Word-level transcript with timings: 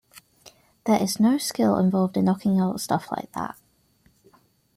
There 0.85 0.99
is 0.99 1.19
no 1.19 1.37
skill 1.37 1.77
involved 1.77 2.17
in 2.17 2.25
knocking 2.25 2.59
out 2.59 2.81
stuff 2.81 3.11
like 3.11 3.31
that! 3.33 3.55